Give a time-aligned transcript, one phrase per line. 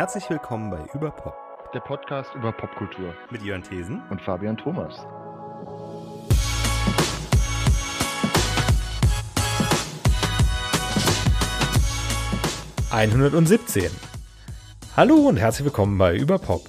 [0.00, 1.34] Herzlich willkommen bei Überpop,
[1.74, 4.94] der Podcast über Popkultur mit Jörn Thesen und Fabian Thomas.
[12.90, 13.90] ...117.
[14.96, 16.62] Hallo und herzlich willkommen bei Überpop.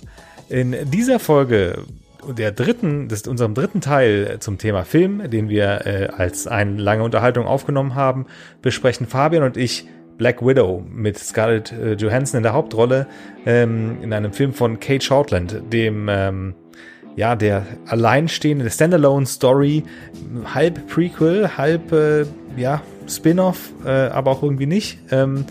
[0.49, 1.85] In dieser Folge
[2.27, 6.75] der dritten, das ist unserem dritten Teil zum Thema Film, den wir äh, als eine
[6.75, 8.25] lange Unterhaltung aufgenommen haben,
[8.61, 9.87] besprechen Fabian und ich
[10.21, 13.07] Black Widow mit Scarlett äh, Johansson in der Hauptrolle
[13.47, 16.53] ähm, in einem Film von Kate Shortland, dem ähm,
[17.15, 19.83] ja der alleinstehende Standalone Story,
[20.53, 24.99] halb Prequel, halb äh, ja Spin-off, äh, aber auch irgendwie nicht.
[25.09, 25.45] Ähm,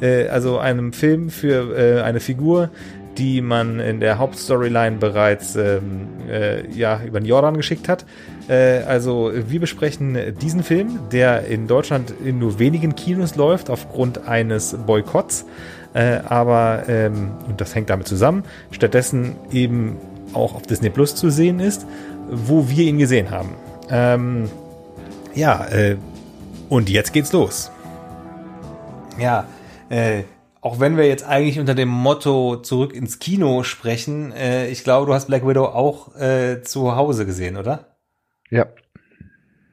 [0.00, 2.70] äh, also einem Film für äh, eine Figur,
[3.18, 8.04] die man in der Hauptstoryline bereits ähm, äh, ja, über den Jordan geschickt hat.
[8.48, 14.26] Äh, also wir besprechen diesen Film, der in Deutschland in nur wenigen Kinos läuft aufgrund
[14.28, 15.46] eines Boykotts.
[15.94, 19.96] Äh, aber, ähm, und das hängt damit zusammen, stattdessen eben
[20.34, 21.86] auch auf Disney Plus zu sehen ist,
[22.30, 23.54] wo wir ihn gesehen haben.
[23.88, 24.50] Ähm,
[25.34, 25.96] ja, äh,
[26.68, 27.70] und jetzt geht's los.
[29.18, 29.46] Ja,
[29.88, 30.24] äh,
[30.66, 35.06] auch wenn wir jetzt eigentlich unter dem Motto zurück ins Kino sprechen, äh, ich glaube,
[35.06, 37.96] du hast Black Widow auch äh, zu Hause gesehen, oder?
[38.50, 38.66] Ja.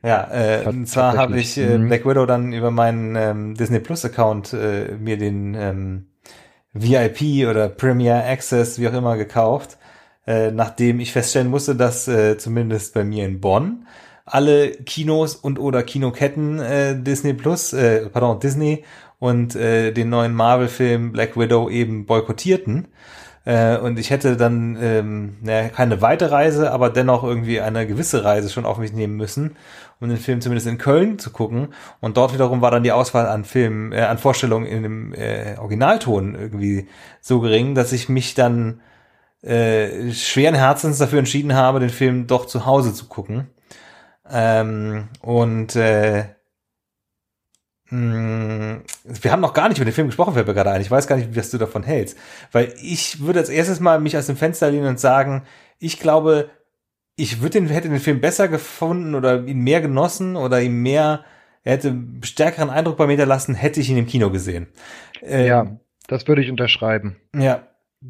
[0.03, 1.87] Ja, äh, und zwar habe ich äh, mhm.
[1.87, 6.09] Black Widow dann über meinen ähm, Disney Plus Account äh, mir den ähm,
[6.73, 9.79] VIP oder Premier Access, wie auch immer, gekauft,
[10.27, 13.87] äh, nachdem ich feststellen musste, dass äh, zumindest bei mir in Bonn
[14.25, 18.83] alle Kinos und oder Kinoketten äh, Disney Plus, äh, pardon, Disney
[19.23, 22.89] und äh, den neuen Marvel-Film Black Widow eben boykottierten.
[23.45, 28.25] Äh, und ich hätte dann ähm, naja, keine weite Reise, aber dennoch irgendwie eine gewisse
[28.25, 29.55] Reise schon auf mich nehmen müssen,
[30.01, 31.69] um den Film zumindest in Köln zu gucken.
[32.01, 35.55] Und dort wiederum war dann die Auswahl an Filmen, äh, an Vorstellungen in dem äh,
[35.57, 36.89] Originalton irgendwie
[37.21, 38.81] so gering, dass ich mich dann
[39.41, 43.47] äh, schweren Herzens dafür entschieden habe, den Film doch zu Hause zu gucken.
[44.29, 46.25] Ähm, und äh,
[47.93, 50.81] wir haben noch gar nicht über den Film gesprochen, fällt mir gerade ein.
[50.81, 52.17] Ich weiß gar nicht, was du davon hältst.
[52.51, 55.43] Weil ich würde als erstes mal mich aus dem Fenster lehnen und sagen,
[55.79, 56.49] ich glaube,
[57.15, 61.23] ich würde den, hätte den Film besser gefunden oder ihn mehr genossen oder ihm mehr,
[61.63, 64.67] er hätte stärkeren Eindruck bei mir hinterlassen, hätte ich ihn im Kino gesehen.
[65.21, 65.77] Ähm, ja,
[66.07, 67.17] das würde ich unterschreiben.
[67.35, 67.67] Ja,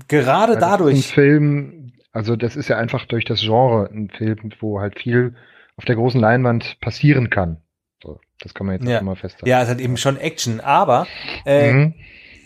[0.07, 0.95] gerade Weil dadurch.
[0.95, 5.35] Ein Film, also das ist ja einfach durch das Genre ein Film, wo halt viel
[5.75, 7.62] auf der großen Leinwand passieren kann.
[8.43, 9.01] Das kann man jetzt ja.
[9.01, 9.47] mal festhalten.
[9.47, 11.07] Ja, es hat eben schon Action, aber
[11.45, 11.93] äh, mhm.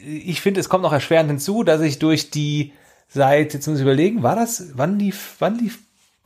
[0.05, 2.73] ich finde, es kommt noch erschwerend hinzu, dass ich durch die
[3.07, 5.79] seit, jetzt muss ich überlegen, war das, wann lief, wann lief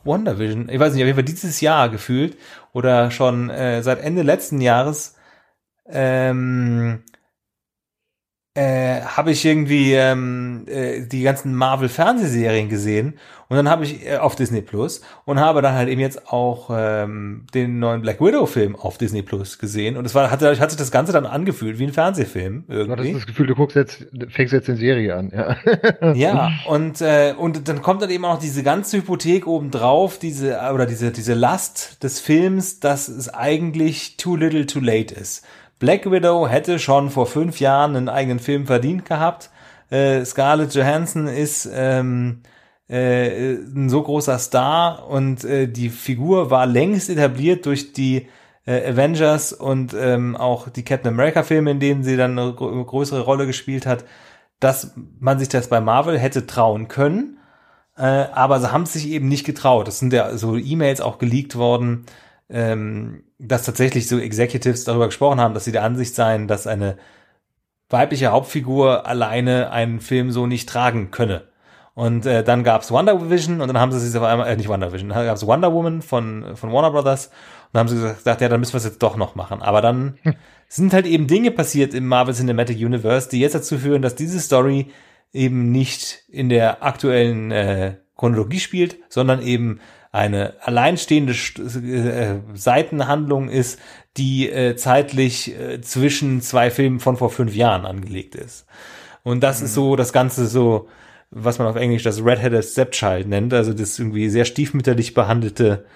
[0.04, 0.68] WandaVision?
[0.68, 2.36] Ich weiß nicht, auf jeden Fall dieses Jahr gefühlt
[2.72, 5.16] oder schon äh, seit Ende letzten Jahres
[5.86, 7.02] ähm,
[8.54, 13.14] äh, habe ich irgendwie ähm, äh, die ganzen Marvel-Fernsehserien gesehen
[13.48, 16.68] und dann habe ich äh, auf Disney Plus und habe dann halt eben jetzt auch
[16.70, 20.78] ähm, den neuen Black Widow-Film auf Disney Plus gesehen und es war hatte, hat sich
[20.78, 22.86] das Ganze dann angefühlt wie ein Fernsehfilm irgendwie.
[22.86, 26.12] Du hattest das Gefühl, du guckst jetzt, fängst jetzt eine Serie an, ja.
[26.12, 30.84] ja und äh, und dann kommt dann eben auch diese ganze Hypothek obendrauf, diese oder
[30.84, 35.42] diese diese Last des Films, dass es eigentlich too little too late ist.
[35.82, 39.50] Black Widow hätte schon vor fünf Jahren einen eigenen Film verdient gehabt.
[39.90, 42.42] Äh, Scarlett Johansson ist ähm,
[42.88, 48.28] äh, ein so großer Star und äh, die Figur war längst etabliert durch die
[48.64, 53.22] äh, Avengers und ähm, auch die Captain America Filme, in denen sie dann eine größere
[53.22, 54.04] Rolle gespielt hat,
[54.60, 57.38] dass man sich das bei Marvel hätte trauen können.
[57.96, 59.88] Äh, aber sie haben es sich eben nicht getraut.
[59.88, 62.06] Das sind ja so E-Mails auch geleakt worden,
[62.52, 66.98] ähm, dass tatsächlich so Executives darüber gesprochen haben, dass sie der Ansicht seien, dass eine
[67.88, 71.44] weibliche Hauptfigur alleine einen Film so nicht tragen könne.
[71.94, 74.68] Und äh, dann gab's Wonder Vision und dann haben sie sich auf einmal, äh, nicht
[74.68, 77.34] Wonder Vision, dann gab's Wonder Woman von, von Warner Brothers und
[77.74, 79.60] dann haben sie gesagt, ja, dann müssen wir es jetzt doch noch machen.
[79.60, 80.34] Aber dann hm.
[80.68, 84.40] sind halt eben Dinge passiert im Marvel Cinematic Universe, die jetzt dazu führen, dass diese
[84.40, 84.90] Story
[85.32, 89.80] eben nicht in der aktuellen äh, Chronologie spielt, sondern eben
[90.12, 93.80] eine alleinstehende äh, Seitenhandlung ist,
[94.18, 98.66] die äh, zeitlich äh, zwischen zwei Filmen von vor fünf Jahren angelegt ist.
[99.22, 99.66] Und das mhm.
[99.66, 100.88] ist so das Ganze so,
[101.30, 105.86] was man auf Englisch das Red-Headed Stepchild nennt, also das irgendwie sehr stiefmütterlich behandelte,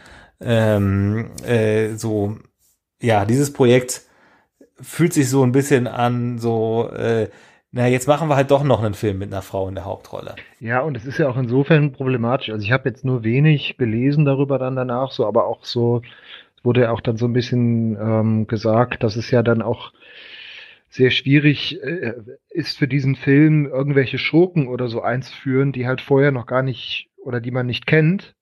[0.41, 2.39] ähm, äh, so,
[3.03, 4.03] ja, dieses Projekt
[4.81, 7.29] fühlt sich so ein bisschen an, so, äh,
[7.77, 10.35] na, jetzt machen wir halt doch noch einen Film mit einer Frau in der Hauptrolle.
[10.61, 12.49] Ja, und es ist ja auch insofern problematisch.
[12.49, 16.01] Also ich habe jetzt nur wenig gelesen darüber dann danach, so, aber auch so,
[16.63, 19.93] wurde auch dann so ein bisschen ähm, gesagt, dass es ja dann auch
[20.89, 22.15] sehr schwierig äh,
[22.49, 27.11] ist für diesen Film irgendwelche Schurken oder so einzuführen, die halt vorher noch gar nicht
[27.19, 28.35] oder die man nicht kennt,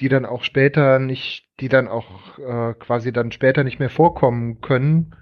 [0.00, 4.60] die dann auch später nicht, die dann auch äh, quasi dann später nicht mehr vorkommen
[4.60, 5.16] können,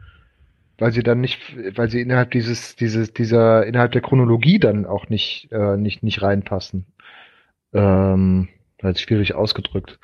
[0.82, 1.38] weil sie dann nicht,
[1.76, 6.22] weil sie innerhalb dieses, dieses, dieser, innerhalb der Chronologie dann auch nicht, äh, nicht, nicht
[6.22, 6.86] reinpassen.
[7.72, 8.48] Ähm,
[8.82, 10.00] halt schwierig ausgedrückt.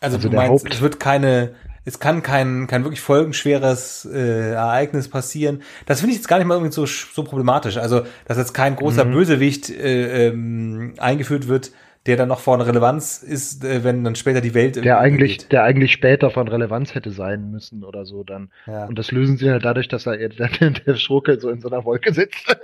[0.00, 1.54] Also, also du meinst, Haupt es wird keine,
[1.84, 5.62] es kann kein, kein wirklich folgenschweres äh, Ereignis passieren.
[5.86, 7.76] Das finde ich jetzt gar nicht mal irgendwie so, so problematisch.
[7.76, 9.12] Also, dass jetzt kein großer mhm.
[9.12, 11.70] Bösewicht äh, ähm, eingeführt wird,
[12.06, 15.52] der dann noch von Relevanz ist, äh, wenn dann später die Welt der eigentlich, geht.
[15.52, 18.50] der eigentlich später von Relevanz hätte sein müssen oder so dann.
[18.66, 18.86] Ja.
[18.86, 21.84] Und das lösen sie halt dadurch, dass er der, der Schurke so in so einer
[21.84, 22.56] Wolke sitzt.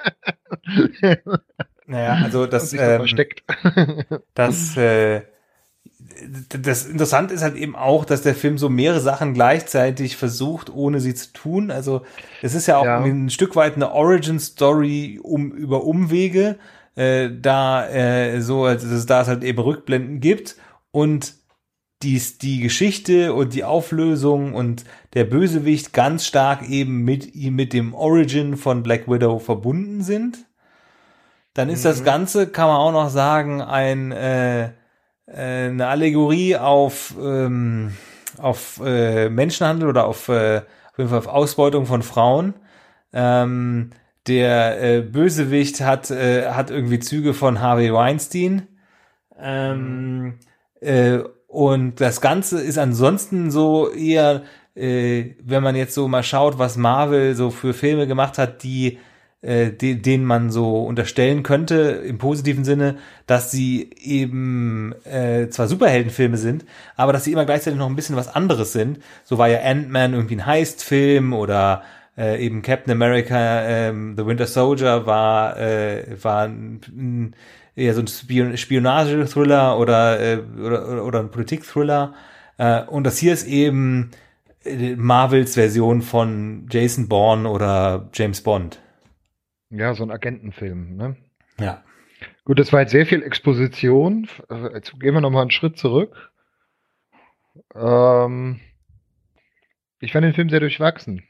[1.86, 3.44] naja, also das ähm, versteckt.
[4.34, 5.22] das äh,
[6.48, 11.00] das Interessante ist halt eben auch, dass der Film so mehrere Sachen gleichzeitig versucht, ohne
[11.00, 11.70] sie zu tun.
[11.70, 12.02] Also
[12.42, 13.00] es ist ja auch ja.
[13.00, 16.58] ein Stück weit eine Origin-Story um über Umwege,
[16.96, 20.56] äh, da äh, so, dass es da es halt eben Rückblenden gibt
[20.90, 21.34] und
[22.02, 27.72] dies, die Geschichte und die Auflösung und der Bösewicht ganz stark eben mit ihm, mit
[27.72, 30.46] dem Origin von Black Widow verbunden sind.
[31.52, 31.88] Dann ist mhm.
[31.88, 34.70] das Ganze, kann man auch noch sagen, ein äh,
[35.32, 37.96] äh, eine Allegorie auf, ähm,
[38.38, 42.54] auf äh, Menschenhandel oder auf, äh, auf jeden Fall auf Ausbeutung von Frauen.
[43.12, 43.90] Ähm,
[44.26, 48.68] der äh, Bösewicht hat, äh, hat irgendwie Züge von Harvey Weinstein.
[49.38, 50.38] Ähm,
[50.80, 54.42] äh, und das Ganze ist ansonsten so eher,
[54.74, 58.98] äh, wenn man jetzt so mal schaut, was Marvel so für Filme gemacht hat, die
[59.42, 65.66] äh, de, denen man so unterstellen könnte, im positiven Sinne, dass sie eben äh, zwar
[65.66, 66.66] Superheldenfilme sind,
[66.96, 68.98] aber dass sie immer gleichzeitig noch ein bisschen was anderes sind.
[69.24, 71.82] So war ja Ant-Man irgendwie ein Heist-Film oder
[72.16, 77.34] äh, eben Captain America, ähm, The Winter Soldier war, äh, war ein,
[77.76, 82.14] eher so ein Spion Spionage-Thriller oder, äh, oder, oder ein Politik-Thriller.
[82.58, 84.10] Äh, und das hier ist eben
[84.64, 88.80] äh, Marvels Version von Jason Bourne oder James Bond.
[89.70, 91.16] Ja, so ein Agentenfilm, ne?
[91.58, 91.82] Ja.
[92.44, 94.28] Gut, das war jetzt sehr viel Exposition.
[94.50, 96.30] Äh, jetzt gehen wir nochmal einen Schritt zurück.
[97.74, 98.60] Ähm,
[100.00, 101.22] ich fand den Film sehr durchwachsen.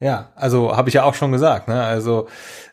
[0.00, 1.68] Ja, also habe ich ja auch schon gesagt.
[1.68, 1.82] Ne?
[1.82, 2.28] Also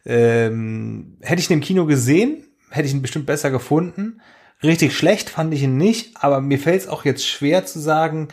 [0.05, 4.21] ähm, hätte ich ihn im Kino gesehen, hätte ich ihn bestimmt besser gefunden.
[4.63, 8.29] Richtig schlecht fand ich ihn nicht, aber mir fällt es auch jetzt schwer zu sagen,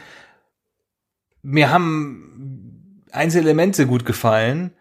[1.43, 4.73] mir haben einzelne Elemente gut gefallen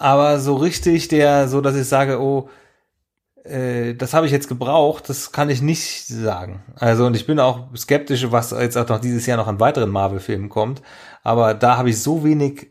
[0.00, 2.48] aber so richtig der, so dass ich sage, oh,
[3.44, 6.62] äh, das habe ich jetzt gebraucht, das kann ich nicht sagen.
[6.76, 9.90] Also und ich bin auch skeptisch, was jetzt auch noch dieses Jahr noch an weiteren
[9.90, 10.80] Marvel-Filmen kommt.
[11.22, 12.70] Aber da habe ich so wenig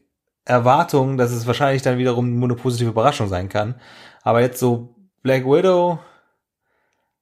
[0.50, 3.76] Erwartungen, dass es wahrscheinlich dann wiederum nur eine positive Überraschung sein kann.
[4.24, 6.00] Aber jetzt so Black Widow,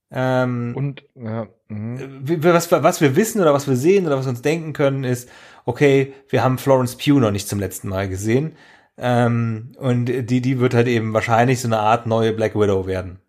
[0.09, 4.41] ähm, und ja, was, was wir wissen oder was wir sehen oder was wir uns
[4.41, 5.29] denken können, ist,
[5.65, 8.56] okay, wir haben Florence Pugh noch nicht zum letzten Mal gesehen.
[8.97, 13.19] Ähm, und die, die wird halt eben wahrscheinlich so eine Art neue Black Widow werden.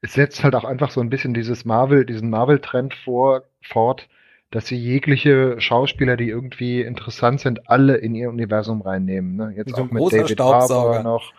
[0.00, 4.06] Es setzt halt auch einfach so ein bisschen dieses Marvel, diesen Marvel-Trend vor, fort,
[4.50, 9.36] dass sie jegliche Schauspieler, die irgendwie interessant sind, alle in ihr Universum reinnehmen.
[9.36, 9.54] Ne?
[9.56, 11.32] Jetzt so auch mit David Harbour noch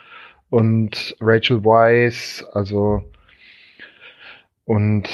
[0.49, 3.03] und Rachel Weisz, also
[4.65, 5.07] und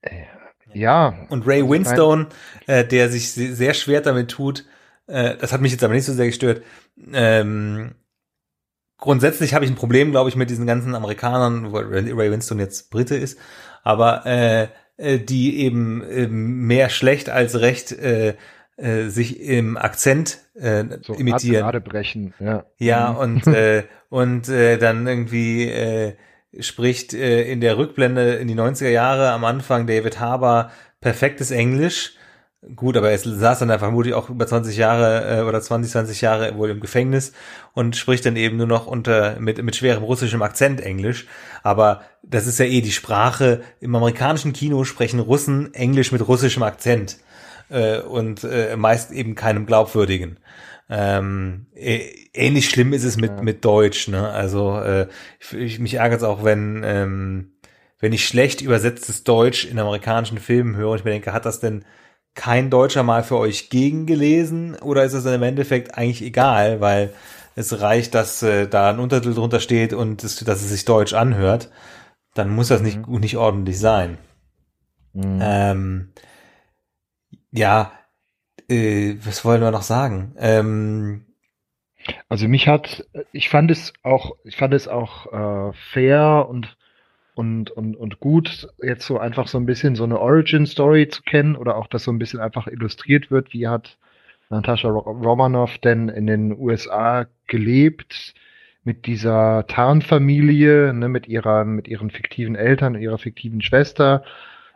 [0.00, 0.24] äh,
[0.72, 1.14] ja.
[1.28, 2.28] Und Ray Winstone,
[2.66, 4.64] äh, der sich sehr schwer damit tut,
[5.06, 6.62] äh, das hat mich jetzt aber nicht so sehr gestört.
[7.12, 7.94] Ähm,
[8.96, 12.90] grundsätzlich habe ich ein Problem, glaube ich, mit diesen ganzen Amerikanern, wo Ray Winston jetzt
[12.90, 13.38] Brite ist,
[13.82, 14.68] aber äh,
[15.02, 18.34] äh, die eben äh, mehr schlecht als recht äh,
[18.76, 21.62] äh, sich im Akzent äh, so imitieren.
[21.62, 22.64] Gerade brechen, ja.
[22.78, 23.18] Ja, mhm.
[23.18, 26.14] und, äh, und äh, dann irgendwie äh,
[26.60, 32.14] spricht äh, in der Rückblende in die 90er Jahre am Anfang David Harbour perfektes Englisch
[32.76, 36.20] Gut, aber er saß dann einfach vermutlich auch über 20 Jahre äh, oder 20, 20
[36.20, 37.32] Jahre wohl im Gefängnis
[37.74, 41.26] und spricht dann eben nur noch unter mit, mit schwerem russischem Akzent Englisch.
[41.64, 43.62] Aber das ist ja eh die Sprache.
[43.80, 47.18] Im amerikanischen Kino sprechen Russen Englisch mit russischem Akzent
[47.68, 50.38] äh, und äh, meist eben keinem glaubwürdigen.
[50.88, 53.42] Ähm, ähnlich schlimm ist es mit, ja.
[53.42, 54.06] mit Deutsch.
[54.06, 54.28] Ne?
[54.28, 55.08] Also äh,
[55.58, 57.54] ich, mich ärgert es auch, wenn, ähm,
[57.98, 61.58] wenn ich schlecht übersetztes Deutsch in amerikanischen Filmen höre und ich mir denke, hat das
[61.58, 61.84] denn
[62.34, 67.12] kein Deutscher mal für euch gegengelesen oder ist es im Endeffekt eigentlich egal, weil
[67.54, 71.12] es reicht, dass äh, da ein Untertitel drunter steht und es, dass es sich Deutsch
[71.12, 71.70] anhört,
[72.34, 73.20] dann muss das nicht, mhm.
[73.20, 74.18] nicht ordentlich sein.
[75.12, 75.38] Mhm.
[75.42, 76.12] Ähm,
[77.50, 77.92] ja,
[78.68, 80.34] äh, was wollen wir noch sagen?
[80.38, 81.26] Ähm,
[82.28, 86.76] also mich hat, ich fand es auch, ich fand es auch äh, fair und
[87.34, 91.56] und, und, und gut, jetzt so einfach so ein bisschen so eine Origin-Story zu kennen
[91.56, 93.96] oder auch, dass so ein bisschen einfach illustriert wird, wie hat
[94.50, 98.34] Natascha Romanoff denn in den USA gelebt
[98.84, 104.24] mit dieser Tarnfamilie, ne, mit ihrer, mit ihren fiktiven Eltern, ihrer fiktiven Schwester.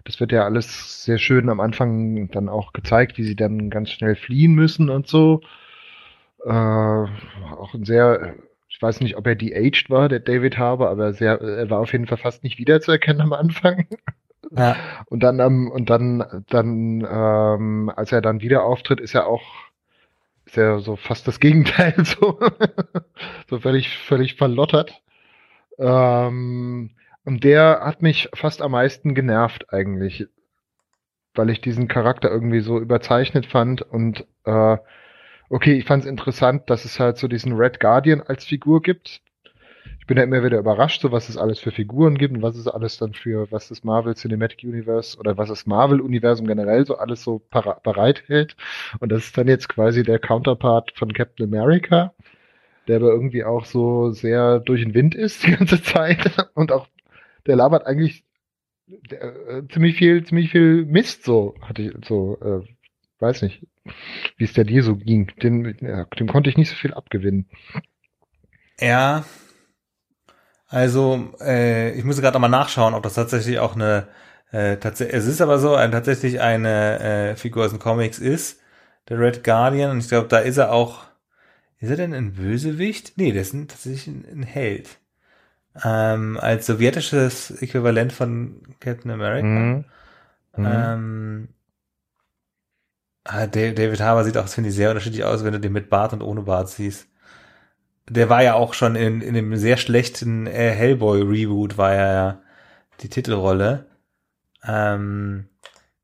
[0.05, 3.91] Das wird ja alles sehr schön am Anfang dann auch gezeigt, wie sie dann ganz
[3.91, 5.41] schnell fliehen müssen und so.
[6.45, 8.37] Äh, auch ein sehr
[8.77, 11.93] ich weiß nicht, ob er de-aged war, der David Harbour, aber sehr, er war auf
[11.93, 13.87] jeden Fall fast nicht wiederzuerkennen am Anfang.
[14.55, 14.77] Ja.
[15.07, 19.43] Und dann, ähm, und dann, dann, ähm, als er dann wieder auftritt, ist er auch,
[20.45, 22.39] ist er so fast das Gegenteil, so,
[23.49, 25.01] so völlig, völlig verlottert.
[25.79, 26.91] Ähm,
[27.25, 30.27] und der hat mich fast am meisten genervt eigentlich,
[31.35, 34.77] weil ich diesen Charakter irgendwie so überzeichnet fand und äh,
[35.49, 39.23] okay, ich fand es interessant, dass es halt so diesen Red Guardian als Figur gibt.
[40.01, 42.57] Ich bin ja immer wieder überrascht, so was es alles für Figuren gibt und was
[42.57, 46.97] es alles dann für, was das Marvel Cinematic Universe oder was das Marvel-Universum generell so
[46.97, 48.57] alles so bereithält.
[49.01, 52.15] Und das ist dann jetzt quasi der Counterpart von Captain America,
[52.87, 56.87] der aber irgendwie auch so sehr durch den Wind ist die ganze Zeit und auch
[57.47, 58.25] der labert eigentlich
[58.87, 62.65] der, äh, ziemlich viel, ziemlich viel Mist so, hatte ich so, äh,
[63.19, 63.67] weiß nicht,
[64.37, 65.33] wie es der dir so ging.
[65.43, 67.49] Den, ja, dem konnte ich nicht so viel abgewinnen.
[68.81, 69.25] Ja.
[70.69, 74.09] Also, äh, ich muss gerade nochmal nachschauen, ob das tatsächlich auch eine,
[74.51, 78.61] äh, tatsächlich, es ist aber so, ein, tatsächlich eine äh, Figur aus den Comics ist,
[79.09, 81.05] der Red Guardian, und ich glaube, da ist er auch,
[81.79, 83.13] ist er denn ein Bösewicht?
[83.17, 84.99] Nee, der ist tatsächlich ein, ein Held.
[85.85, 89.47] Ähm, als sowjetisches Äquivalent von Captain America.
[89.47, 89.85] Mhm.
[90.57, 90.67] Mhm.
[90.67, 91.49] Ähm,
[93.27, 96.23] David Harbour sieht auch, finde ich, sehr unterschiedlich aus, wenn du den mit Bart und
[96.23, 97.09] ohne Bart siehst.
[98.09, 102.43] Der war ja auch schon in, in dem sehr schlechten äh, Hellboy-Reboot, war ja
[103.01, 103.87] die Titelrolle.
[104.65, 105.49] Ähm,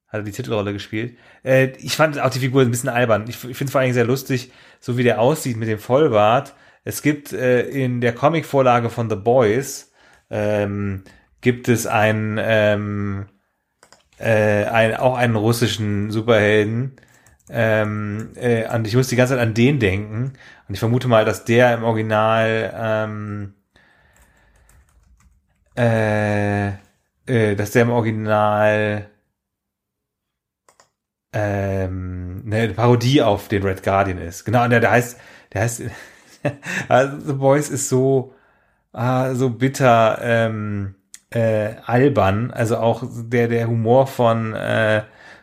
[0.09, 1.17] hat er die Titelrolle gespielt.
[1.43, 3.25] Äh, ich fand auch die Figur ein bisschen albern.
[3.29, 6.55] Ich, ich finde es vor allem sehr lustig, so wie der aussieht mit dem Vollbart.
[6.85, 9.93] Es gibt äh, in der Comic-Vorlage von The Boys
[10.31, 11.05] ähm,
[11.41, 13.26] gibt es einen, ähm,
[14.19, 16.97] äh, ein, auch einen russischen Superhelden,
[17.50, 20.32] ähm, äh, und ich muss die ganze Zeit an den denken.
[20.68, 23.54] Und ich vermute mal, dass der im Original, ähm,
[25.76, 26.68] äh,
[27.26, 29.08] äh, dass der im Original
[31.32, 34.44] ähm, eine Parodie auf den Red Guardian ist.
[34.44, 35.18] Genau, und der, der heißt,
[35.52, 35.82] der heißt,
[36.88, 38.34] also The Boys ist so,
[38.92, 40.94] ah, so bitter ähm,
[41.30, 42.50] äh, albern.
[42.50, 45.02] Also auch der, der Humor von äh,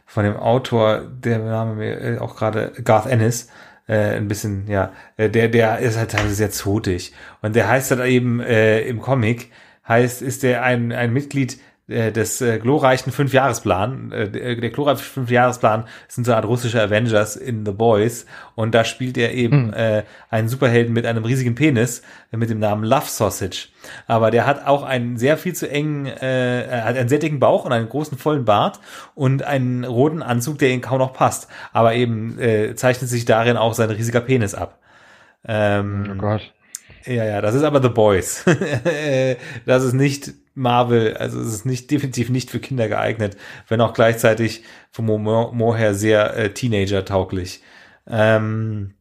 [0.09, 3.47] von dem Autor, der Name mir äh, auch gerade Garth Ennis,
[3.87, 7.13] äh, ein bisschen, ja, äh, der, der ist halt teilweise sehr zotig.
[7.43, 9.51] Und der heißt halt eben äh, im Comic,
[9.87, 11.59] heißt, ist der ein, ein Mitglied
[11.89, 14.11] des äh, glorreichen Fünfjahresplan.
[14.11, 18.25] Äh, der glorreiche Fünfjahresplan sind so eine Art russische Avengers in The Boys.
[18.55, 19.73] Und da spielt er eben mhm.
[19.73, 23.69] äh, einen Superhelden mit einem riesigen Penis äh, mit dem Namen Love Sausage.
[24.07, 27.65] Aber der hat auch einen sehr viel zu engen, äh, hat einen sehr dicken Bauch
[27.65, 28.79] und einen großen vollen Bart
[29.15, 31.47] und einen roten Anzug, der ihm kaum noch passt.
[31.73, 34.79] Aber eben äh, zeichnet sich darin auch sein riesiger Penis ab.
[35.47, 36.53] Ähm, oh Gott.
[37.05, 38.43] Ja, ja, das ist aber The Boys.
[39.65, 43.37] das ist nicht Marvel, also es ist nicht definitiv nicht für Kinder geeignet,
[43.67, 47.63] wenn auch gleichzeitig vom Humor her sehr äh, Teenager-tauglich.
[48.07, 48.95] Ähm,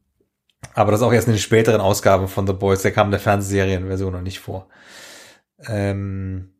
[0.73, 3.19] aber das auch erst in den späteren Ausgaben von The Boys, der kam in der
[3.19, 4.67] Fernsehserienversion noch nicht vor.
[5.67, 6.53] Ähm,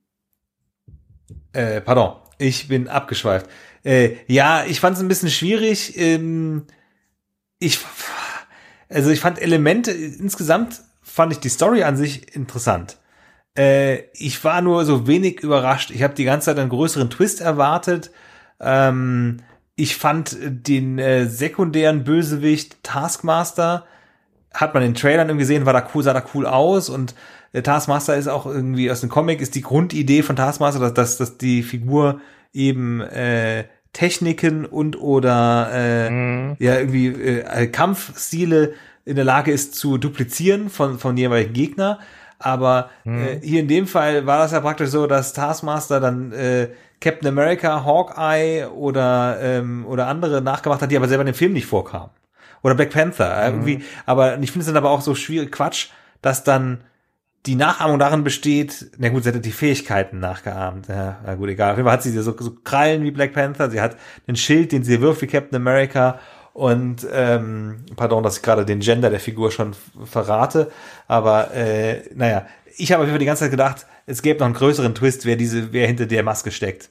[1.53, 3.49] äh, pardon, ich bin abgeschweift.
[3.83, 5.97] Äh, ja, ich fand es ein bisschen schwierig.
[5.97, 6.65] Ähm,
[7.59, 7.79] ich,
[8.89, 12.97] also ich fand Elemente insgesamt fand ich die Story an sich interessant.
[13.57, 15.91] Äh, ich war nur so wenig überrascht.
[15.91, 18.11] Ich habe die ganze Zeit einen größeren Twist erwartet.
[18.59, 19.37] Ähm,
[19.75, 23.85] ich fand den äh, sekundären Bösewicht Taskmaster,
[24.53, 27.15] hat man in den Trailern irgendwie gesehen, war da cool, sah da cool aus und
[27.53, 31.17] äh, Taskmaster ist auch irgendwie aus dem Comic, ist die Grundidee von Taskmaster, dass, dass,
[31.17, 32.19] dass die Figur
[32.51, 36.55] eben äh, Techniken und oder äh, mhm.
[36.59, 38.73] ja irgendwie äh, Kampfstile
[39.09, 41.99] in der Lage ist zu duplizieren von, von jeweiligen Gegner.
[42.37, 43.21] Aber mhm.
[43.21, 46.69] äh, hier in dem Fall war das ja praktisch so, dass Taskmaster dann äh,
[47.01, 51.53] Captain America, Hawkeye oder, ähm, oder andere nachgemacht hat, die aber selber in dem Film
[51.53, 52.11] nicht vorkamen.
[52.61, 53.35] Oder Black Panther.
[53.35, 53.45] Mhm.
[53.45, 53.83] Irgendwie.
[54.05, 55.87] Aber ich finde es dann aber auch so schwierig Quatsch,
[56.21, 56.83] dass dann
[57.45, 60.87] die Nachahmung darin besteht, na gut, sie hat die Fähigkeiten nachgeahmt.
[60.87, 61.71] Ja, na gut, egal.
[61.71, 63.95] Auf jeden Fall hat sie so, so Krallen wie Black Panther, sie hat
[64.27, 66.19] einen Schild, den sie wirft wie Captain America
[66.59, 69.73] Und ähm, pardon, dass ich gerade den Gender der Figur schon
[70.03, 70.69] verrate,
[71.07, 74.93] aber äh, naja, ich habe für die ganze Zeit gedacht, es gäbe noch einen größeren
[74.93, 76.89] Twist, wer diese, wer hinter der Maske steckt.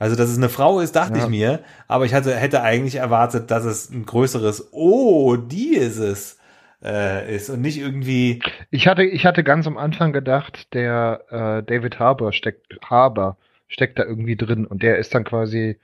[0.00, 1.24] Also, dass es eine Frau ist, dachte ja.
[1.24, 5.98] ich mir, aber ich hatte, hätte eigentlich erwartet, dass es ein größeres, oh, die ist
[5.98, 6.40] es,
[6.82, 8.42] äh, ist und nicht irgendwie.
[8.72, 13.36] Ich hatte, ich hatte ganz am Anfang gedacht, der äh, David Harbour steckt, Harbour
[13.68, 15.78] steckt da irgendwie drin und der ist dann quasi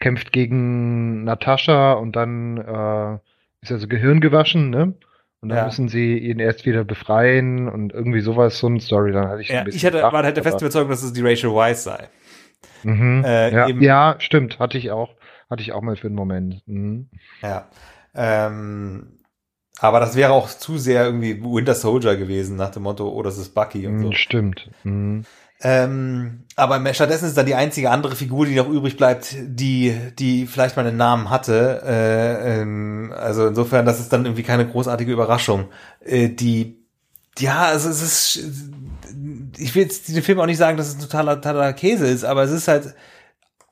[0.00, 3.18] kämpft gegen Natascha und dann äh,
[3.62, 4.94] ist er so Gehirn gewaschen, ne?
[5.42, 5.64] Und dann ja.
[5.64, 9.12] müssen sie ihn erst wieder befreien und irgendwie sowas, so eine Story.
[9.12, 11.02] Dann hatte ich ja, ein bisschen Ich hatte, gedacht, war halt der festen Überzeugung, dass
[11.02, 12.08] es die Rachel Weisz sei.
[12.82, 13.24] Mhm.
[13.24, 14.58] Äh, ja, ja, stimmt.
[14.58, 15.14] Hatte ich auch.
[15.48, 16.62] Hatte ich auch mal für einen Moment.
[16.66, 17.08] Mhm.
[17.42, 17.68] Ja.
[18.14, 19.20] Ähm,
[19.78, 23.38] aber das wäre auch zu sehr irgendwie Winter Soldier gewesen, nach dem Motto, oh, das
[23.38, 24.12] ist Bucky und mhm, so.
[24.12, 24.70] Stimmt.
[24.84, 25.24] Mhm.
[25.62, 30.46] Ähm, aber stattdessen ist dann die einzige andere Figur, die noch übrig bleibt, die, die
[30.46, 31.82] vielleicht mal einen Namen hatte.
[31.84, 35.68] Äh, ähm, also insofern, das ist dann irgendwie keine großartige Überraschung.
[36.04, 36.78] Äh, die,
[37.38, 38.48] ja, also es ist,
[39.58, 42.24] ich will jetzt den Film auch nicht sagen, dass es ein totaler, totaler Käse ist,
[42.24, 42.94] aber es ist halt,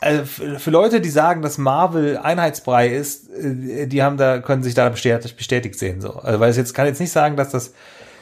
[0.01, 4.75] also für Leute, die sagen, dass Marvel Einheitsbrei ist, äh, die haben da, können sich
[4.75, 6.13] da bestätigt, bestätigt sehen, so.
[6.13, 7.73] Also, weil es jetzt, kann jetzt nicht sagen, dass das,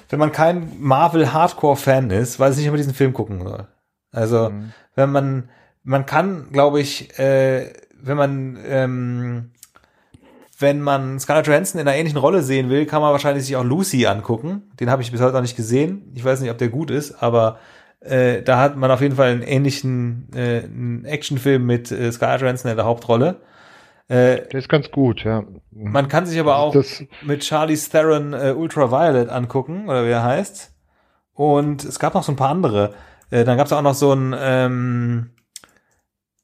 [0.09, 3.43] wenn man kein Marvel Hardcore Fan ist, weiß ich nicht, ob man diesen Film gucken
[3.43, 3.67] soll.
[4.13, 4.73] Also, mhm.
[4.95, 5.49] wenn man,
[5.83, 9.51] man kann, glaube ich, äh, wenn man, ähm,
[10.59, 13.65] wenn man Scarlett Johansson in einer ähnlichen Rolle sehen will, kann man wahrscheinlich sich auch
[13.65, 14.71] Lucy angucken.
[14.81, 16.13] Den habe ich bis heute noch nicht gesehen.
[16.15, 17.59] Ich weiß nicht, ob der gut ist, aber
[18.01, 22.41] äh, da hat man auf jeden Fall einen ähnlichen äh, einen Actionfilm mit äh, Scarlett
[22.41, 23.41] Johansson in der Hauptrolle.
[24.09, 25.45] Äh, der ist ganz gut, ja.
[25.73, 30.23] Man kann sich aber auch das mit Charlie Theron äh, Ultraviolet angucken, oder wie er
[30.23, 30.73] heißt.
[31.33, 32.95] Und es gab noch so ein paar andere.
[33.31, 35.31] Äh, dann gab es auch noch so ein ähm,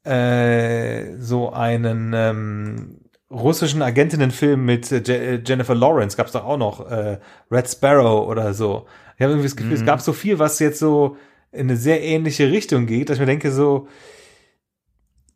[0.03, 2.99] äh, so einen ähm,
[3.31, 6.17] russischen Agentinnenfilm mit äh, äh Jennifer Lawrence.
[6.17, 7.17] Gab es doch auch noch äh,
[7.49, 8.85] Red Sparrow oder so.
[9.15, 9.79] Ich habe irgendwie das Gefühl, mhm.
[9.79, 11.17] es gab so viel, was jetzt so
[11.51, 13.87] in eine sehr ähnliche Richtung geht, dass ich mir denke so,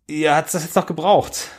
[0.10, 1.50] ja, hat es das jetzt noch gebraucht?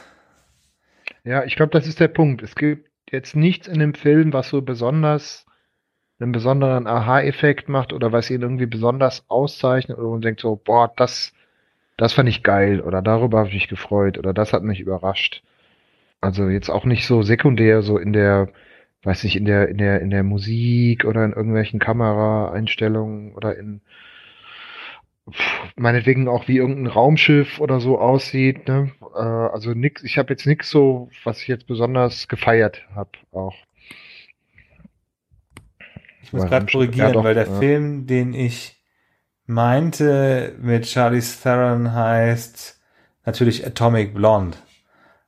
[1.28, 2.42] Ja, ich glaube, das ist der Punkt.
[2.42, 5.44] Es gibt jetzt nichts in dem Film, was so besonders
[6.18, 10.90] einen besonderen Aha-Effekt macht oder was ihn irgendwie besonders auszeichnet oder man denkt so, boah,
[10.96, 11.34] das,
[11.98, 15.42] das fand ich geil oder darüber habe ich mich gefreut oder das hat mich überrascht.
[16.22, 18.48] Also jetzt auch nicht so sekundär, so in der,
[19.02, 23.82] weiß nicht, in der, in der, in der Musik oder in irgendwelchen Kameraeinstellungen oder in
[25.76, 28.68] meinetwegen auch wie irgendein Raumschiff oder so aussieht.
[28.68, 28.92] Ne?
[29.14, 33.54] Äh, also nix, ich habe jetzt nichts so, was ich jetzt besonders gefeiert habe auch.
[36.22, 37.58] Ich muss gerade korrigieren, ja, weil der ja.
[37.58, 38.76] Film, den ich
[39.46, 42.78] meinte mit Charlie Theron heißt
[43.24, 44.58] natürlich Atomic Blonde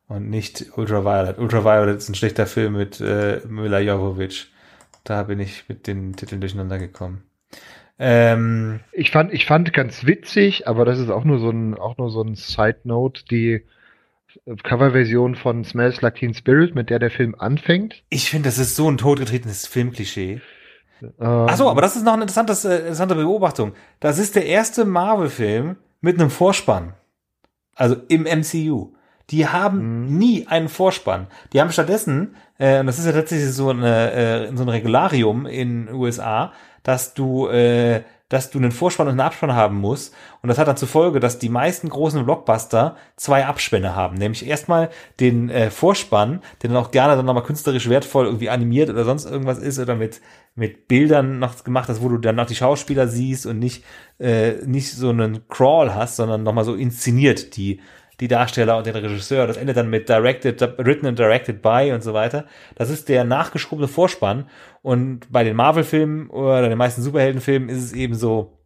[0.08, 1.38] und nicht Ultraviolet.
[1.38, 4.52] Ultraviolet ist ein schlechter Film mit äh, Mila Jovovich.
[5.04, 7.22] Da bin ich mit den Titeln durcheinander gekommen.
[8.02, 11.98] Ähm, ich fand, ich fand ganz witzig, aber das ist auch nur so ein, auch
[11.98, 13.62] nur so ein Side Note, die
[14.62, 18.02] Coverversion von Smells Like Teen Spirit, mit der der Film anfängt.
[18.08, 20.40] Ich finde, das ist so ein totgetretenes Filmklischee.
[21.02, 23.74] Ähm, Ach so, aber das ist noch eine interessantes, äh, interessante Beobachtung.
[24.00, 26.94] Das ist der erste Marvel-Film mit einem Vorspann.
[27.74, 28.94] Also im MCU.
[29.30, 30.18] Die haben mhm.
[30.18, 31.28] nie einen Vorspann.
[31.52, 35.46] Die haben stattdessen, äh, und das ist ja tatsächlich so, eine, äh, so ein Regularium
[35.46, 40.14] in den USA, dass du, äh, dass du einen Vorspann und einen Abspann haben musst.
[40.40, 44.16] Und das hat dann zur Folge, dass die meisten großen Blockbuster zwei Abspänne haben.
[44.16, 48.88] Nämlich erstmal den äh, Vorspann, der dann auch gerne dann nochmal künstlerisch wertvoll irgendwie animiert
[48.88, 50.20] oder sonst irgendwas ist oder mit,
[50.54, 53.84] mit Bildern noch gemacht hast, wo du dann noch die Schauspieler siehst und nicht,
[54.18, 57.80] äh, nicht so einen Crawl hast, sondern nochmal so inszeniert die
[58.20, 59.46] die Darsteller und den Regisseur.
[59.46, 62.44] Das endet dann mit directed, written and directed by und so weiter.
[62.76, 64.48] Das ist der nachgeschobene Vorspann.
[64.82, 68.58] Und bei den Marvel-Filmen oder den meisten Superheldenfilmen ist es eben so,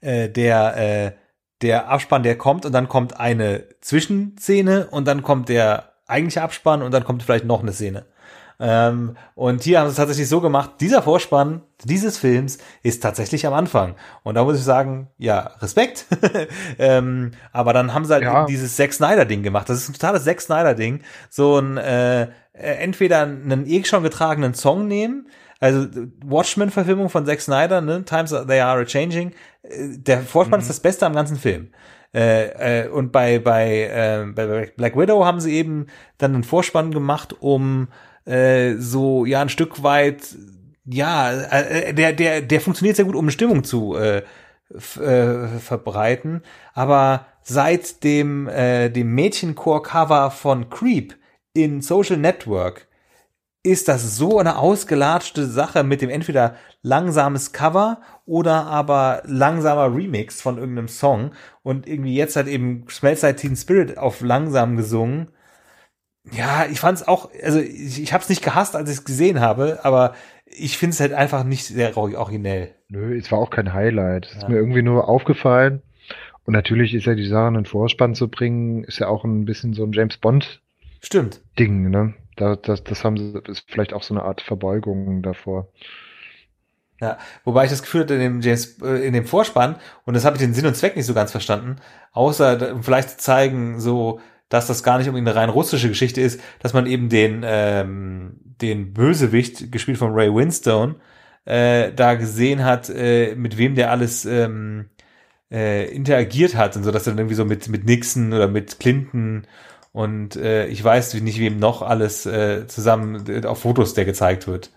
[0.00, 1.12] äh, der, äh,
[1.62, 6.82] der Abspann, der kommt und dann kommt eine Zwischenszene und dann kommt der eigentliche Abspann
[6.82, 8.06] und dann kommt vielleicht noch eine Szene.
[8.64, 13.44] Ähm, und hier haben sie es tatsächlich so gemacht, dieser Vorspann dieses Films ist tatsächlich
[13.44, 13.96] am Anfang.
[14.22, 16.06] Und da muss ich sagen, ja, Respekt.
[16.78, 18.46] ähm, aber dann haben sie halt ja.
[18.46, 19.68] dieses Zack Snyder-Ding gemacht.
[19.68, 21.00] Das ist ein totales Zack Snyder-Ding.
[21.28, 25.26] So ein, äh, entweder einen eh schon getragenen Song nehmen,
[25.58, 25.88] also
[26.24, 28.04] Watchmen-Verfilmung von Zack Snyder, ne?
[28.04, 29.32] Times They Are a Changing.
[29.62, 30.62] Äh, der Vorspann mhm.
[30.62, 31.70] ist das Beste am ganzen Film.
[32.14, 35.86] Äh, äh, und bei, bei, äh, bei Black Widow haben sie eben
[36.18, 37.88] dann einen Vorspann gemacht, um
[38.24, 40.36] äh, so ja ein Stück weit
[40.84, 44.22] ja äh, der der der funktioniert sehr gut um Stimmung zu äh,
[44.70, 46.42] äh, verbreiten
[46.74, 51.14] aber seit dem äh, dem Mädchenchor Cover von Creep
[51.54, 52.88] in Social Network
[53.64, 60.42] ist das so eine ausgelatschte Sache mit dem entweder langsames Cover oder aber langsamer Remix
[60.42, 61.32] von irgendeinem Song
[61.62, 65.28] und irgendwie jetzt hat eben Smells Like Teen Spirit auf langsam gesungen.
[66.30, 69.04] Ja, ich fand es auch, also ich, ich habe es nicht gehasst, als ich es
[69.04, 70.14] gesehen habe, aber
[70.46, 72.74] ich finde es halt einfach nicht sehr originell.
[72.88, 74.26] Nö, es war auch kein Highlight.
[74.26, 74.38] Es ja.
[74.38, 75.82] ist mir irgendwie nur aufgefallen.
[76.44, 79.74] Und natürlich ist ja die Sache, einen Vorspann zu bringen, ist ja auch ein bisschen
[79.74, 80.60] so ein James Bond
[81.00, 81.40] Stimmt.
[81.58, 82.14] Ding, ne?
[82.36, 85.68] Da, das, das haben sie, ist vielleicht auch so eine Art Verbeugung davor.
[87.00, 90.24] Ja, wobei ich das Gefühl hatte in dem, James, äh, in dem Vorspann, und das
[90.24, 91.76] habe ich den Sinn und Zweck nicht so ganz verstanden,
[92.12, 94.20] außer vielleicht zu zeigen, so,
[94.52, 98.34] dass das gar nicht unbedingt eine rein russische Geschichte ist, dass man eben den, ähm,
[98.60, 100.96] den Bösewicht, gespielt von Ray Winstone,
[101.46, 104.90] äh, da gesehen hat, äh, mit wem der alles ähm,
[105.50, 108.78] äh, interagiert hat und so, dass er dann irgendwie so mit, mit Nixon oder mit
[108.78, 109.46] Clinton
[109.92, 114.46] und äh, ich weiß nicht, wem noch alles äh, zusammen äh, auf Fotos der gezeigt
[114.46, 114.70] wird.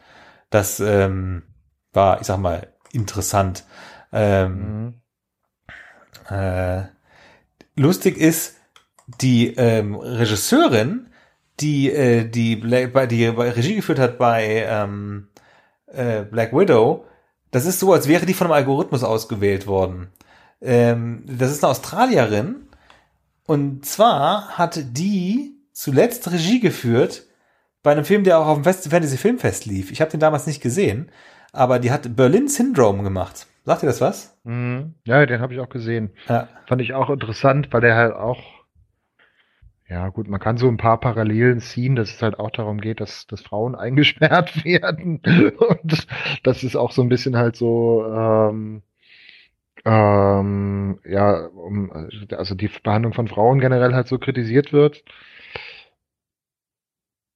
[0.51, 1.43] Das ähm,
[1.91, 3.65] war, ich sag mal, interessant.
[4.13, 5.01] Ähm,
[6.29, 6.33] mhm.
[6.33, 6.83] äh,
[7.75, 8.54] lustig ist,
[9.07, 11.07] die ähm, Regisseurin,
[11.59, 11.89] die
[12.29, 15.27] die, die, die Regie geführt hat bei ähm,
[15.87, 17.05] äh, Black Widow,
[17.51, 20.09] das ist so, als wäre die von einem Algorithmus ausgewählt worden.
[20.61, 22.67] Ähm, das ist eine Australierin
[23.45, 27.23] und zwar hat die zuletzt Regie geführt
[27.83, 29.91] bei einem Film, der auch auf dem Fantasy Filmfest lief.
[29.91, 31.11] Ich habe den damals nicht gesehen,
[31.53, 33.45] aber die hat Berlin Syndrome gemacht.
[33.63, 34.37] Sagt ihr das was?
[34.43, 34.95] Mhm.
[35.05, 36.11] Ja, den habe ich auch gesehen.
[36.27, 36.47] Ja.
[36.67, 38.54] Fand ich auch interessant, weil der halt auch
[39.87, 42.99] ja, gut, man kann so ein paar Parallelen ziehen, dass es halt auch darum geht,
[42.99, 45.21] dass, dass Frauen eingesperrt werden.
[45.57, 46.07] Und
[46.43, 48.81] das ist auch so ein bisschen halt so, ähm,
[49.85, 51.91] ähm, ja, um,
[52.31, 55.03] also die Behandlung von Frauen generell halt so kritisiert wird.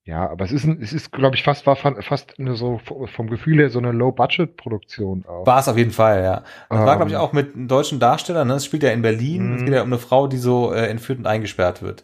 [0.06, 3.30] Ja, aber es ist, ein, es ist, glaube ich, fast war fast eine so vom
[3.30, 5.46] Gefühl her so eine Low-Budget-Produktion auch.
[5.46, 6.44] War es auf jeden Fall, ja.
[6.70, 8.44] Das ähm, war, glaube ich, auch mit einem deutschen Darsteller.
[8.44, 8.54] Ne?
[8.54, 9.54] Es spielt ja in Berlin.
[9.58, 12.04] Es geht ja um eine Frau, die so äh, entführt und eingesperrt wird.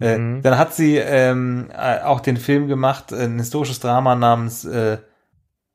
[0.00, 0.42] Äh, mhm.
[0.42, 4.98] Dann hat sie ähm, äh, auch den Film gemacht, ein historisches Drama namens äh,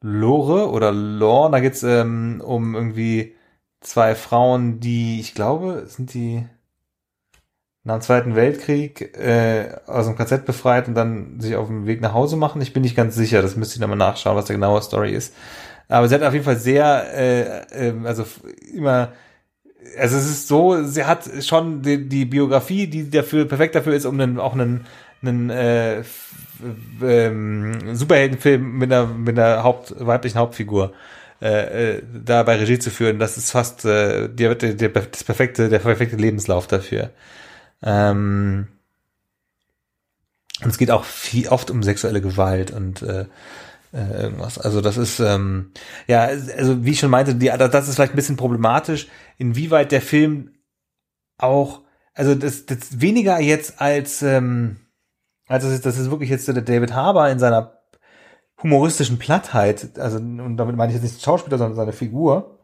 [0.01, 1.51] Lore oder Lore.
[1.51, 3.35] Da geht's ähm, um irgendwie
[3.81, 6.45] zwei Frauen, die, ich glaube, sind die
[7.83, 12.01] nach dem Zweiten Weltkrieg äh, aus dem KZ befreit und dann sich auf den Weg
[12.01, 12.61] nach Hause machen.
[12.61, 15.33] Ich bin nicht ganz sicher, das müsste ich nochmal nachschauen, was der genaue Story ist.
[15.87, 18.25] Aber sie hat auf jeden Fall sehr, äh, äh, also
[18.73, 19.13] immer,
[19.97, 24.05] also es ist so, sie hat schon die, die Biografie, die dafür perfekt dafür ist,
[24.05, 24.85] um dann auch einen,
[25.21, 26.03] einen äh,
[27.01, 30.93] ähm, Superheldenfilm mit einer, mit einer Haupt, weiblichen Hauptfigur
[31.41, 35.23] äh, äh, da bei Regie zu führen, das ist fast äh, der, der, der, das
[35.23, 37.11] perfekte, der perfekte Lebenslauf dafür.
[37.81, 38.67] Ähm,
[40.61, 43.25] und es geht auch viel, oft um sexuelle Gewalt und äh,
[43.93, 44.57] äh, irgendwas.
[44.57, 45.71] Also das ist ähm,
[46.07, 50.01] ja, also wie ich schon meinte, die, das ist vielleicht ein bisschen problematisch, inwieweit der
[50.01, 50.51] Film
[51.37, 51.81] auch,
[52.13, 54.77] also das, das weniger jetzt als ähm,
[55.49, 57.81] also das ist, das ist wirklich jetzt der David Harbour in seiner
[58.61, 62.59] humoristischen Plattheit, also und damit meine ich jetzt nicht den Schauspieler, sondern seine Figur,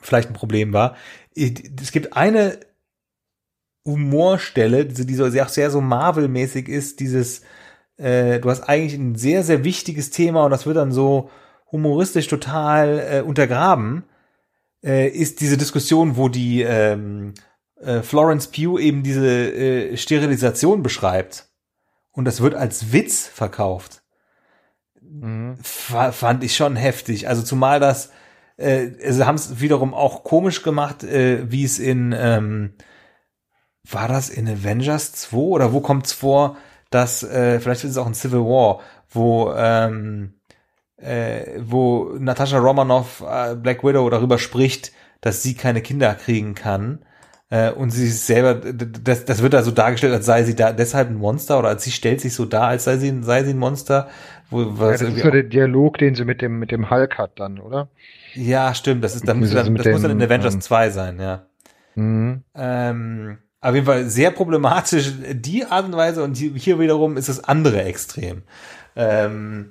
[0.00, 0.96] vielleicht ein Problem war.
[1.34, 2.60] Es gibt eine
[3.84, 7.42] Humorstelle, die so sehr, sehr so Marvel-mäßig ist, dieses,
[7.96, 11.30] äh, du hast eigentlich ein sehr, sehr wichtiges Thema und das wird dann so
[11.70, 14.04] humoristisch total äh, untergraben,
[14.84, 17.34] äh, ist diese Diskussion, wo die ähm,
[17.80, 21.48] äh, Florence Pugh eben diese äh, Sterilisation beschreibt.
[22.12, 24.02] Und das wird als Witz verkauft.
[25.00, 25.58] Mhm.
[25.62, 27.28] Fand ich schon heftig.
[27.28, 28.10] Also zumal das,
[28.56, 32.74] äh, sie haben es wiederum auch komisch gemacht, äh, wie es in, ähm,
[33.88, 36.56] war das in Avengers 2 oder wo kommt es vor,
[36.96, 38.80] dass, äh, vielleicht ist es auch in Civil War,
[39.10, 40.32] wo, ähm,
[40.96, 47.00] äh, wo Natascha Romanoff, äh, Black Widow darüber spricht, dass sie keine Kinder kriegen kann.
[47.50, 51.10] Äh, und sie selber, das, das wird da so dargestellt, als sei sie da deshalb
[51.10, 53.58] ein Monster oder als sie stellt sich so dar, als sei sie, sei sie ein
[53.58, 54.08] Monster.
[54.48, 57.18] Wo, was ja, das ist so der Dialog, den sie mit dem, mit dem Hulk
[57.18, 57.88] hat dann, oder?
[58.32, 59.04] Ja, stimmt.
[59.04, 61.44] Das ist, dann, muss, dann, das muss dann in Avengers ähm, 2 sein, ja.
[61.94, 62.42] Mhm.
[62.54, 67.42] Ähm, auf jeden Fall sehr problematisch die Art und Weise und hier wiederum ist das
[67.44, 68.42] andere Extrem.
[68.94, 69.70] Ähm,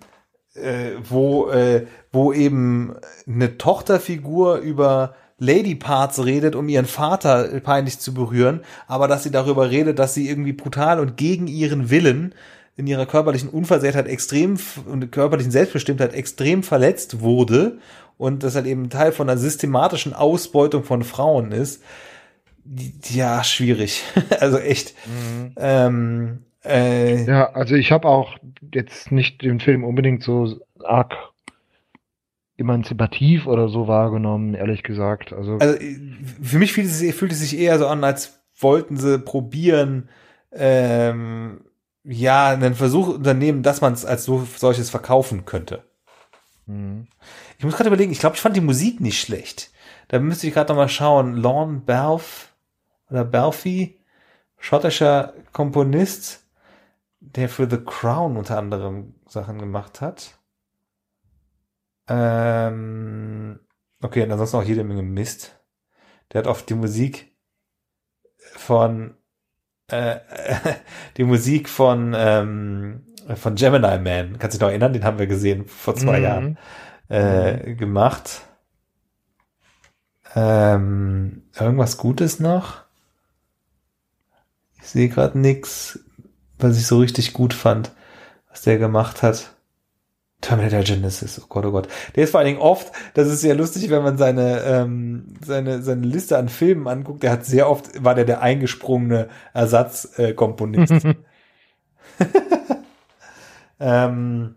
[0.55, 2.95] äh, wo, äh, wo eben
[3.27, 9.31] eine Tochterfigur über Lady Parts redet, um ihren Vater peinlich zu berühren, aber dass sie
[9.31, 12.33] darüber redet, dass sie irgendwie brutal und gegen ihren Willen
[12.77, 17.79] in ihrer körperlichen Unversehrtheit extrem und körperlichen Selbstbestimmtheit extrem verletzt wurde
[18.17, 21.83] und das halt eben Teil von einer systematischen Ausbeutung von Frauen ist.
[23.09, 24.03] Ja, schwierig.
[24.39, 24.93] also echt.
[25.05, 25.53] Mhm.
[25.57, 28.37] Ähm, Äh, ja, also ich habe auch
[28.73, 31.13] jetzt nicht den Film unbedingt so arg
[32.57, 35.31] emanzipativ oder so wahrgenommen, ehrlich gesagt.
[35.33, 35.77] Also, also
[36.41, 40.09] für mich fühlt es, fühlt es sich eher so an, als wollten sie probieren,
[40.53, 41.61] ähm,
[42.03, 45.83] ja, einen Versuch unternehmen, dass man es als so, solches verkaufen könnte.
[46.65, 47.07] Mhm.
[47.57, 49.71] Ich muss gerade überlegen, ich glaube, ich fand die Musik nicht schlecht.
[50.07, 51.35] Da müsste ich gerade noch mal schauen.
[51.35, 52.47] Lorne Balfe
[53.09, 53.95] oder Balfe,
[54.57, 56.45] schottischer Komponist,
[57.19, 60.39] der für The Crown unter anderem Sachen gemacht hat.
[62.07, 63.59] Ähm,
[64.01, 65.59] okay, und ansonsten auch jede Menge Mist.
[66.31, 67.35] Der hat oft die Musik
[68.37, 69.15] von
[69.87, 70.17] äh,
[71.17, 74.93] die Musik von ähm, von Gemini Man, kannst du dich noch erinnern?
[74.93, 76.23] Den haben wir gesehen vor zwei mhm.
[76.23, 76.57] Jahren
[77.09, 77.77] äh, mhm.
[77.77, 78.41] gemacht.
[80.35, 82.84] Ähm, irgendwas Gutes noch?
[84.85, 85.99] Ich sehe gerade nix,
[86.59, 87.91] was ich so richtig gut fand,
[88.51, 89.55] was der gemacht hat.
[90.41, 91.87] Terminator Genesis, oh Gott, oh Gott.
[92.15, 95.81] Der ist vor allen Dingen oft, das ist sehr lustig, wenn man seine, ähm, seine,
[95.81, 100.91] seine Liste an Filmen anguckt, der hat sehr oft, war der der eingesprungene Ersatzkomponist.
[100.91, 101.15] Äh,
[103.79, 104.55] ähm,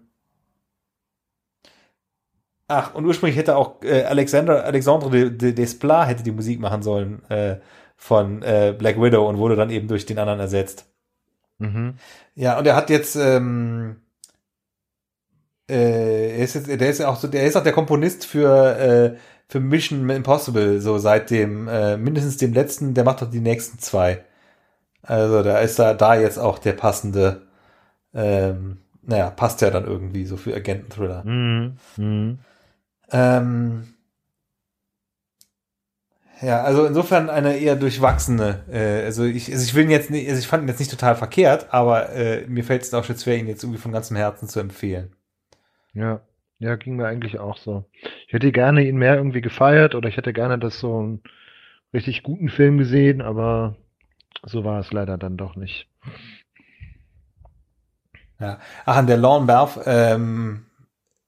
[2.66, 6.82] ach, und ursprünglich hätte auch äh, Alexander, Alexandre de, de Desplat hätte die Musik machen
[6.82, 7.60] sollen äh,
[7.98, 10.86] von äh, Black Widow und wurde dann eben durch den anderen ersetzt.
[11.58, 11.96] Mhm.
[12.34, 13.96] Ja, und er hat jetzt ähm,
[15.68, 18.78] äh, er ist jetzt, der ist ja auch so, der ist auch der Komponist für,
[18.78, 19.16] äh,
[19.48, 23.78] für Mission Impossible, so seit dem, äh, mindestens dem letzten, der macht doch die nächsten
[23.78, 24.24] zwei.
[25.02, 27.42] Also da ist da, da jetzt auch der passende,
[28.14, 31.24] ähm, naja, passt ja dann irgendwie so für Agenten-Thriller.
[31.24, 31.76] Mhm.
[31.96, 32.38] Mhm.
[33.10, 33.94] Ähm,
[36.40, 38.64] ja, also insofern eine eher durchwachsene.
[38.70, 40.90] Äh, also ich, also ich will ihn jetzt nicht, also ich fand ihn jetzt nicht
[40.90, 44.16] total verkehrt, aber äh, mir fällt es auch schon schwer, ihn jetzt irgendwie von ganzem
[44.16, 45.14] Herzen zu empfehlen.
[45.94, 46.20] Ja,
[46.58, 47.84] ja, ging mir eigentlich auch so.
[48.26, 51.22] Ich hätte gerne ihn mehr irgendwie gefeiert oder ich hätte gerne das so einen
[51.92, 53.76] richtig guten Film gesehen, aber
[54.44, 55.88] so war es leider dann doch nicht.
[58.40, 58.60] Ja.
[58.84, 60.66] Ach, an der Lawn Berth ähm,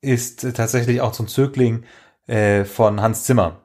[0.00, 1.84] ist tatsächlich auch so ein Zögling
[2.26, 3.60] äh, von Hans Zimmer.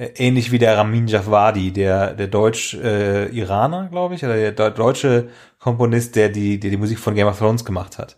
[0.00, 5.28] Äh, ähnlich wie der Ramin Javadi, der, der Deutsch-Iraner, äh, glaube ich, oder der deutsche
[5.58, 8.16] Komponist, der die, der die Musik von Game of Thrones gemacht hat.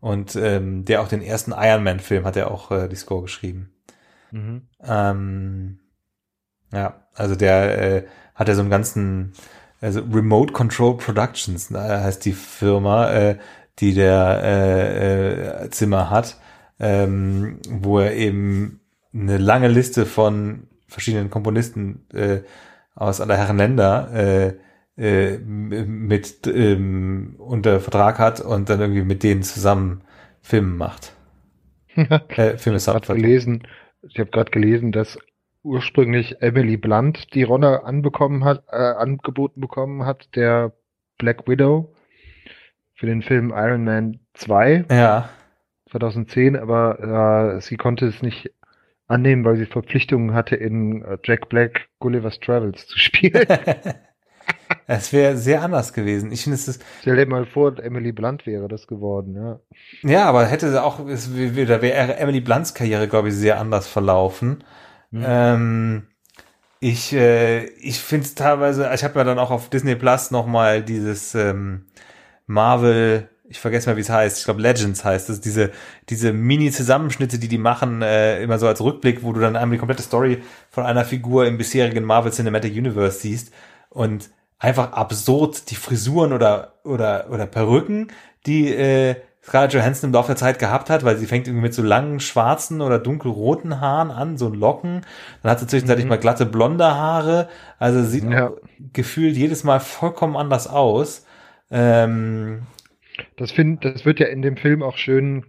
[0.00, 3.72] Und ähm, der auch den ersten Iron Man-Film hat er auch äh, die Score geschrieben.
[4.30, 4.62] Mhm.
[4.86, 5.78] Ähm,
[6.72, 9.32] ja, also der äh, hat ja so einen ganzen,
[9.80, 13.38] also Remote Control Productions äh, heißt die Firma, äh,
[13.80, 16.38] die der äh, äh, Zimmer hat,
[16.78, 18.80] ähm, wo er eben
[19.12, 22.40] eine lange Liste von verschiedenen Komponisten äh,
[22.94, 24.54] aus aller Herren Länder äh,
[24.96, 30.02] äh, mit ähm, unter Vertrag hat und dann irgendwie mit denen zusammen
[30.40, 31.12] Filme macht.
[31.96, 33.66] äh, Filme ich habe gelesen,
[34.02, 35.18] ich habe gerade gelesen, dass
[35.64, 40.72] ursprünglich Emily Blunt die Rolle anbekommen hat, äh, angeboten bekommen hat, der
[41.18, 41.92] Black Widow
[42.94, 44.84] für den Film Iron Man 2.
[44.90, 45.28] Ja.
[45.90, 48.50] 2010, aber äh, sie konnte es nicht
[49.06, 53.46] annehmen, weil sie Verpflichtungen hatte, in äh, Jack Black Gulliver's Travels zu spielen.
[54.86, 56.30] Es wäre sehr anders gewesen.
[56.30, 56.84] Ich finde es ist.
[57.00, 59.60] Stell dir mal vor, Emily Blunt wäre das geworden, ja.
[60.02, 63.86] Ja, aber hätte sie auch, es, da wäre Emily Blunts Karriere, glaube ich, sehr anders
[63.86, 64.62] verlaufen.
[65.10, 65.24] Mhm.
[65.26, 66.02] Ähm,
[66.80, 70.82] ich äh, ich finde es teilweise, ich habe ja dann auch auf Disney Plus nochmal
[70.82, 71.86] dieses ähm,
[72.46, 74.38] Marvel ich vergesse mal, wie es heißt.
[74.38, 75.40] Ich glaube, Legends heißt es.
[75.40, 75.70] Diese,
[76.08, 79.78] diese Mini-Zusammenschnitte, die die machen, äh, immer so als Rückblick, wo du dann einmal die
[79.78, 83.52] komplette Story von einer Figur im bisherigen Marvel Cinematic Universe siehst.
[83.90, 88.08] Und einfach absurd die Frisuren oder, oder, oder Perücken,
[88.44, 89.14] die äh,
[89.46, 92.18] Scarlett Johansson im Laufe der Zeit gehabt hat, weil sie fängt irgendwie mit so langen
[92.18, 95.02] schwarzen oder dunkelroten Haaren an, so Locken.
[95.42, 96.10] Dann hat sie zwischenzeitlich mhm.
[96.10, 97.48] mal glatte blonde Haare.
[97.78, 98.50] Also sieht ja.
[98.92, 101.24] gefühlt jedes Mal vollkommen anders aus.
[101.70, 102.62] Ähm,
[103.36, 105.44] das, find, das wird ja in dem Film auch schön,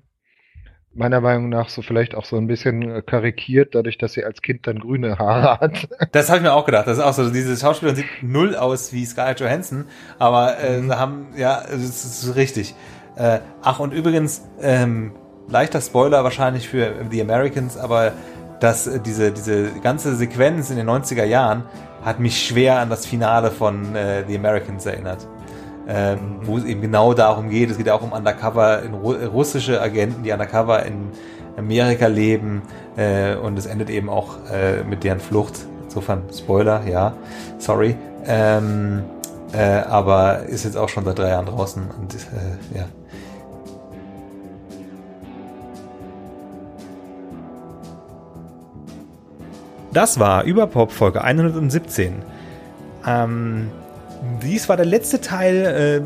[0.96, 4.42] meiner Meinung nach, so vielleicht auch so ein bisschen äh, karikiert, dadurch, dass sie als
[4.42, 5.90] Kind dann grüne Haare hat.
[6.14, 6.88] Das habe ich mir auch gedacht.
[6.88, 9.86] Das ist auch so, diese Schauspielerin sieht null aus wie Scarlett Johansson,
[10.18, 10.96] aber äh, mhm.
[10.96, 12.76] haben, ja, das ist richtig.
[13.18, 15.12] Äh, ach, und übrigens, ähm,
[15.50, 18.14] leichter Spoiler wahrscheinlich für The Americans, aber
[18.62, 21.64] dass äh, diese, diese ganze Sequenz in den 90er Jahren
[22.04, 25.28] hat mich schwer an das Finale von äh, The Americans erinnert
[25.88, 27.70] ähm, wo es eben genau darum geht.
[27.70, 31.10] Es geht auch um Undercover, in Ru russische Agenten, die Undercover in
[31.58, 32.62] Amerika leben
[32.98, 35.66] äh, und es endet eben auch äh, mit deren Flucht.
[35.86, 37.14] Insofern Spoiler, ja,
[37.60, 37.96] sorry.
[38.26, 39.04] Ähm,
[39.54, 42.86] Äh, aber ist jetzt auch schon seit drei Jahren draußen und äh, ja.
[49.94, 52.16] Das war Überpop Folge 117.
[53.08, 53.72] Ähm,
[54.42, 56.04] dies war der letzte Teil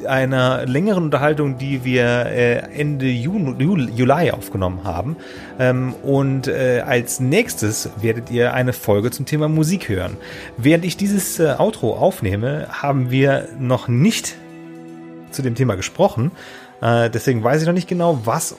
[0.00, 5.16] äh, einer längeren Unterhaltung, die wir äh, Ende Juni, Juli, Juli aufgenommen haben.
[5.58, 10.16] Ähm, und äh, als nächstes werdet ihr eine Folge zum Thema Musik hören.
[10.56, 14.36] Während ich dieses äh, Outro aufnehme, haben wir noch nicht
[15.30, 16.32] zu dem Thema gesprochen.
[16.80, 18.56] Äh, deswegen weiß ich noch nicht genau, was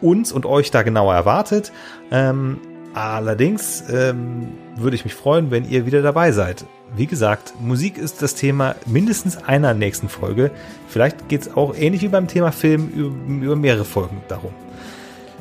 [0.00, 1.72] uns und euch da genauer erwartet.
[2.10, 2.58] Ähm,
[2.92, 6.64] Allerdings ähm, würde ich mich freuen, wenn ihr wieder dabei seid.
[6.96, 10.50] Wie gesagt, Musik ist das Thema mindestens einer nächsten Folge.
[10.88, 14.52] Vielleicht geht es auch ähnlich wie beim Thema Film über, über mehrere Folgen darum.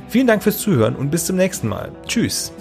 [0.10, 1.92] Vielen Dank fürs Zuhören und bis zum nächsten Mal.
[2.08, 2.52] Tschüss.